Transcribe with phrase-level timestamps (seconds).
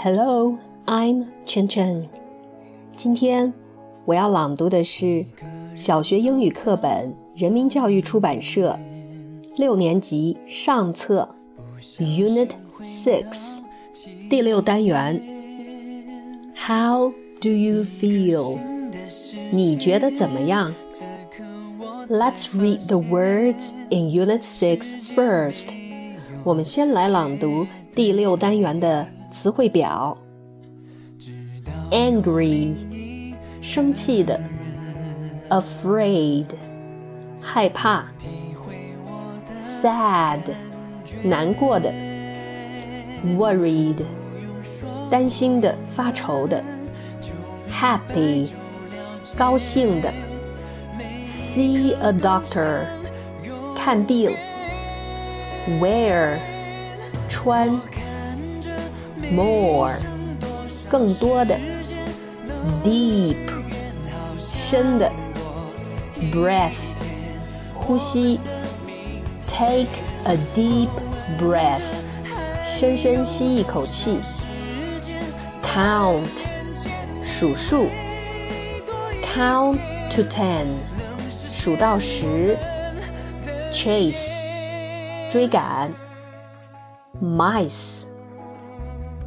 [0.00, 0.56] Hello,
[0.86, 2.04] I'm Chen Chen。
[2.96, 3.52] 今天
[4.04, 5.24] 我要朗读的是
[5.74, 8.78] 小学英语课本，人民教育出版社
[9.56, 11.28] 六年级上册
[11.98, 12.50] Unit
[12.80, 13.58] Six
[14.30, 15.20] 第六单元。
[16.54, 18.58] How do you feel？
[19.50, 20.72] 你觉得怎么样？
[22.08, 25.66] Let's read the words in Unit Six first。
[26.44, 30.15] 我们先来朗读第六单元的 词汇表
[31.89, 34.37] ：angry，生气的
[35.49, 36.45] ；afraid，
[37.41, 38.05] 害怕
[39.57, 40.41] ；sad，
[41.23, 41.89] 难过的
[43.37, 44.03] ；worried，
[45.09, 46.61] 担心的、发愁的
[47.71, 48.49] ；happy，
[49.37, 50.11] 高兴的
[51.25, 52.81] ；see a doctor，
[53.73, 54.35] 看病
[55.79, 56.37] ；wear，
[57.29, 57.79] 穿。
[59.32, 59.94] more，
[60.88, 61.56] 更多的；
[62.84, 63.36] deep，
[64.38, 65.10] 深的；
[66.32, 66.72] breath，
[67.74, 68.38] 呼吸；
[69.48, 69.88] take
[70.24, 70.88] a deep
[71.38, 71.80] breath，
[72.66, 74.18] 深深吸一口气；
[75.62, 76.24] count，
[77.22, 77.86] 数数；
[79.34, 79.78] count
[80.10, 80.66] to ten，
[81.50, 82.56] 数到十；
[83.72, 84.30] chase，
[85.30, 85.90] 追赶；
[87.22, 88.09] mice。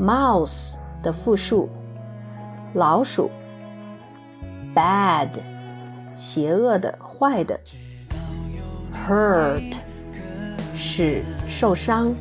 [0.00, 1.68] mouse 的复数，
[2.74, 3.30] 老鼠。
[4.74, 5.30] bad，
[6.14, 7.58] 邪恶的、坏的。
[9.08, 9.76] hurt，
[10.74, 12.14] 使受伤。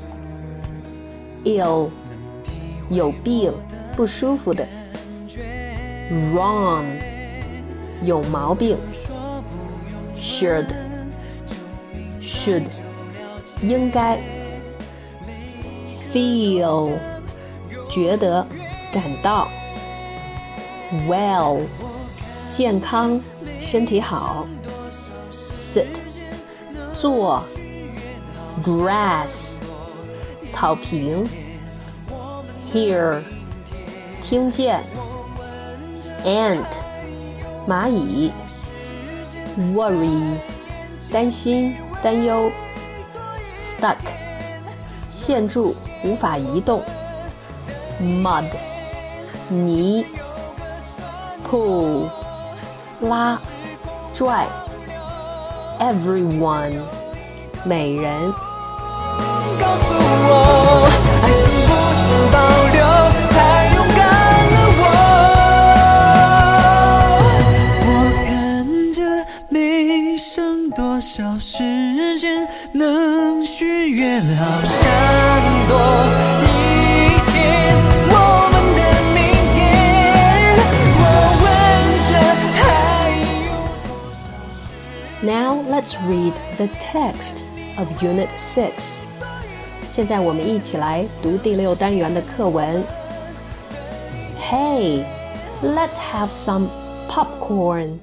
[1.43, 1.89] ill，
[2.89, 3.51] 有病、
[3.95, 4.65] 不舒服的。
[6.33, 6.85] wrong，
[8.03, 8.77] 有毛病。
[10.17, 10.63] should，should，
[13.61, 14.17] 应该。
[16.13, 16.93] feel。
[17.90, 18.46] 觉得，
[18.92, 19.48] 感到
[21.08, 21.60] ，well，
[22.52, 23.20] 健康，
[23.60, 24.46] 身体好
[25.52, 25.86] ，sit，
[26.94, 27.42] 坐
[28.64, 29.56] ，grass，
[30.48, 31.28] 草坪
[32.72, 33.20] ，hear，
[34.22, 34.80] 听见
[36.24, 36.64] ，ant，
[37.68, 38.30] 蚂蚁
[39.74, 40.36] ，worry，
[41.12, 42.52] 担心，担忧
[43.60, 43.96] ，stuck，
[45.10, 45.74] 陷住，
[46.04, 46.80] 无法移动。
[48.00, 48.44] Mud
[49.48, 50.04] 泥
[51.48, 52.08] ，pull
[53.00, 53.38] 拉
[54.14, 54.46] 拽
[55.78, 56.72] ，everyone
[57.64, 58.32] 每人。
[60.32, 60.88] 我，
[68.26, 69.02] 看着
[69.48, 76.19] 没剩多少时间，能许愿好闪躲。
[85.69, 87.43] let's read the text
[87.77, 89.01] of Unit Six.
[89.91, 92.83] 现在我们一起来读第六单元的课文。
[94.39, 95.05] Hey,
[95.61, 96.67] let's have some
[97.09, 97.99] popcorn.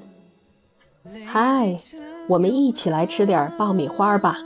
[1.32, 1.76] Hi,
[2.28, 4.38] 我们一起来吃点爆米花吧。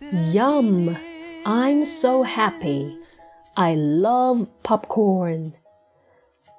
[0.00, 0.96] Yum,
[1.44, 2.96] I'm so happy.
[3.54, 5.52] I love popcorn.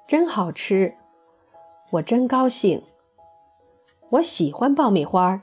[0.06, 0.94] 真好吃，
[1.90, 2.82] 我真高兴。
[4.12, 5.42] 我喜欢爆米花。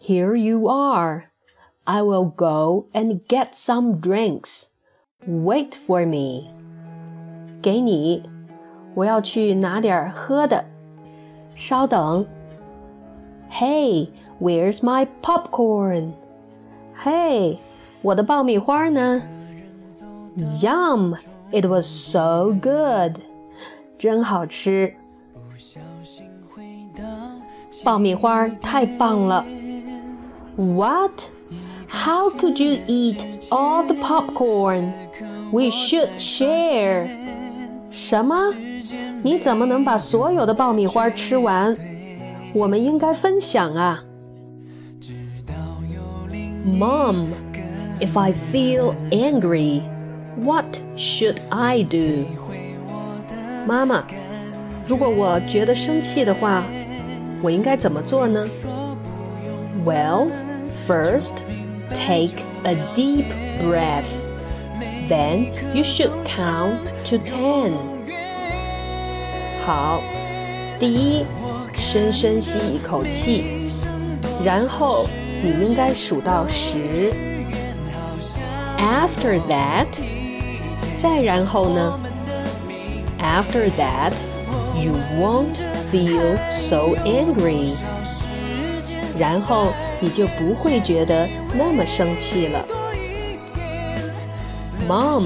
[0.00, 1.24] Here you are.
[1.84, 4.66] I will go and get some drinks.
[5.26, 6.50] Wait for me.
[7.60, 8.22] 给你，
[8.94, 10.64] 我要去拿点喝的。
[11.54, 12.26] 稍等。
[13.50, 14.10] Hey,
[14.40, 16.12] where's my popcorn?
[17.02, 17.58] Hey,
[18.02, 19.22] 我的爆米花呢？
[20.36, 21.16] Yum!
[21.50, 23.20] It was so good.
[23.98, 24.94] 真好吃。
[27.84, 29.44] 爆米花太棒了！
[30.56, 31.26] What?
[31.88, 34.92] How could you eat all the popcorn?
[35.52, 37.08] We should share.
[37.90, 38.36] 什么？
[39.22, 41.76] 你怎么能把所有的爆米花吃完？
[42.52, 44.02] 我们应该分享啊！
[46.66, 47.26] Mom,
[48.00, 49.82] if I feel angry,
[50.36, 50.66] what
[50.96, 52.26] should I do?
[53.66, 54.04] 妈妈，
[54.86, 56.64] 如果我觉得生气的话。
[57.42, 58.46] 我应该怎么做呢？
[59.84, 60.28] Well,
[60.86, 61.34] first,
[61.94, 63.26] take a deep
[63.60, 64.04] breath.
[65.08, 67.72] Then you should count to ten.
[69.64, 70.02] 好，
[70.78, 71.24] 第一，
[71.74, 73.70] 深深吸一口气，
[74.44, 75.06] 然后
[75.42, 77.12] 你应该数到十。
[78.78, 79.86] After that，
[80.98, 81.98] 再然后呢？
[83.20, 84.12] After that,
[84.80, 85.58] you won't
[85.92, 87.74] feel so angry.
[89.18, 92.64] 然后你就不会觉得那么生气了。
[94.88, 95.24] Mom,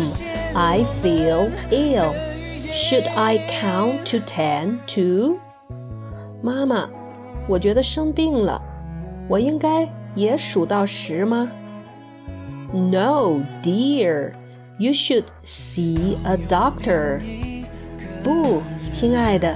[0.55, 2.15] I feel ill.
[2.73, 5.37] Should I count to ten too?
[6.43, 6.89] 妈妈，
[7.47, 8.61] 我觉得生病了，
[9.29, 11.51] 我应该也数到十吗？
[12.73, 14.33] No, dear.
[14.79, 17.21] You should see a doctor.
[18.25, 19.55] 不，亲爱的，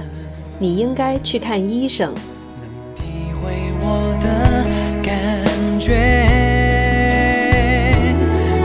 [0.62, 2.14] 你应该去看医生。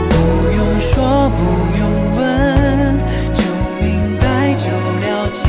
[0.08, 0.14] 不
[0.54, 1.42] 用说，不
[1.76, 1.82] 用
[2.16, 2.22] 问，
[3.34, 3.42] 就
[3.82, 5.48] 明白，就了解，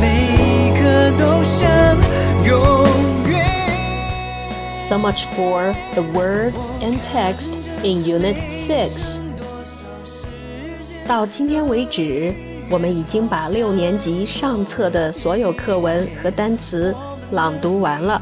[0.00, 0.04] 每
[0.38, 0.80] 一刻
[1.18, 1.58] 都像
[2.46, 2.54] 永
[3.28, 3.34] 远。
[4.88, 7.50] So much for the words and text
[7.82, 9.18] in Unit Six.
[11.08, 12.32] 到今天为止，
[12.68, 16.94] 我们已经把六年级上册的所有课文和单词
[17.30, 18.20] 朗读完了。